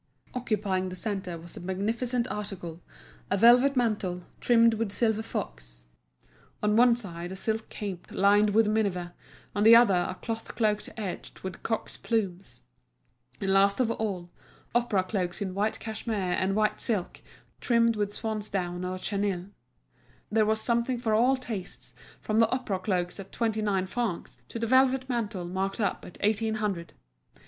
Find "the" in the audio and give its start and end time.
0.89-0.95, 9.61-9.75, 22.39-22.49, 24.57-24.65